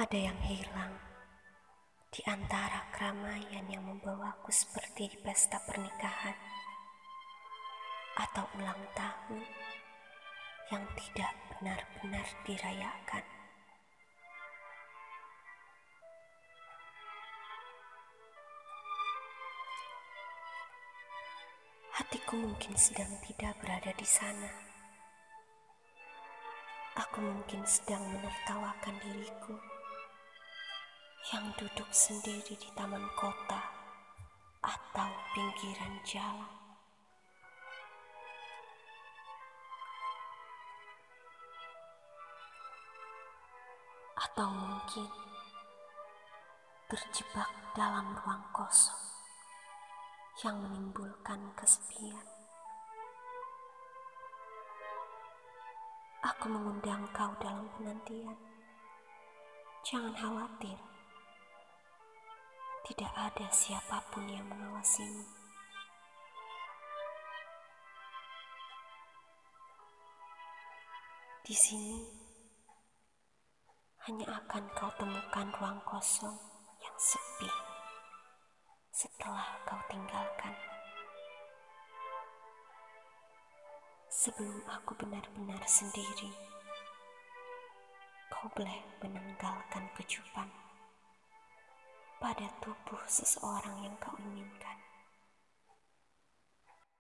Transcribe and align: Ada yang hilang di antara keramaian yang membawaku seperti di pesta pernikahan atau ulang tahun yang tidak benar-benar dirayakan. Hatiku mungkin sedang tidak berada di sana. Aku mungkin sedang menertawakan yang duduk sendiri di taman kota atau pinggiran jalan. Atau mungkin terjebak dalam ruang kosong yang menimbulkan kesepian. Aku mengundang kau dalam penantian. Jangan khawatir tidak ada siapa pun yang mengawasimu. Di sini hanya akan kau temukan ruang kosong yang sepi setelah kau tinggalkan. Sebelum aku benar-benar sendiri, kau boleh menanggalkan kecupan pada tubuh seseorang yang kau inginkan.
Ada 0.00 0.16
yang 0.16 0.40
hilang 0.48 0.96
di 2.08 2.24
antara 2.24 2.88
keramaian 2.88 3.68
yang 3.68 3.84
membawaku 3.84 4.48
seperti 4.48 5.12
di 5.12 5.18
pesta 5.20 5.60
pernikahan 5.68 6.32
atau 8.16 8.48
ulang 8.56 8.80
tahun 8.96 9.44
yang 10.72 10.88
tidak 10.96 11.36
benar-benar 11.52 12.24
dirayakan. 12.48 13.24
Hatiku 22.00 22.40
mungkin 22.40 22.72
sedang 22.72 23.20
tidak 23.28 23.52
berada 23.60 23.92
di 23.92 24.08
sana. 24.08 24.70
Aku 27.00 27.20
mungkin 27.20 27.64
sedang 27.68 28.00
menertawakan 28.12 28.96
yang 31.30 31.46
duduk 31.54 31.86
sendiri 31.94 32.58
di 32.58 32.68
taman 32.74 33.06
kota 33.14 33.62
atau 34.66 35.10
pinggiran 35.30 35.94
jalan. 36.02 36.54
Atau 44.18 44.50
mungkin 44.50 45.06
terjebak 46.90 47.50
dalam 47.78 48.10
ruang 48.18 48.42
kosong 48.50 49.04
yang 50.42 50.58
menimbulkan 50.66 51.38
kesepian. 51.54 52.26
Aku 56.26 56.50
mengundang 56.50 57.06
kau 57.14 57.30
dalam 57.38 57.70
penantian. 57.78 58.34
Jangan 59.86 60.12
khawatir 60.18 60.89
tidak 62.90 63.14
ada 63.14 63.46
siapa 63.54 64.02
pun 64.10 64.26
yang 64.26 64.42
mengawasimu. 64.50 65.22
Di 71.46 71.54
sini 71.54 72.02
hanya 74.10 74.42
akan 74.42 74.66
kau 74.74 74.90
temukan 74.98 75.46
ruang 75.62 75.78
kosong 75.86 76.34
yang 76.82 76.96
sepi 76.98 77.50
setelah 78.90 79.46
kau 79.62 79.78
tinggalkan. 79.86 80.54
Sebelum 84.10 84.66
aku 84.66 84.98
benar-benar 84.98 85.62
sendiri, 85.62 86.34
kau 88.34 88.50
boleh 88.50 88.82
menanggalkan 88.98 89.86
kecupan 89.94 90.50
pada 92.40 92.56
tubuh 92.64 93.04
seseorang 93.04 93.84
yang 93.84 93.92
kau 94.00 94.16
inginkan. 94.16 94.80